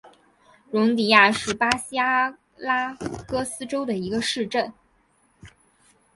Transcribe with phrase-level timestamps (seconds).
[0.71, 2.95] 容迪亚是巴西阿拉
[3.27, 4.73] 戈斯州的一个市镇。